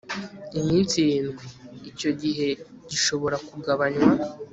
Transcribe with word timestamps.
iminsi 0.59 0.93
irindwi 1.01 1.45
Icyo 1.91 2.09
gihe 2.21 2.47
gishobora 2.89 3.37
kugabanywa 3.47 4.09